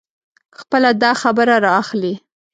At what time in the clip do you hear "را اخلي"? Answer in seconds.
1.63-2.13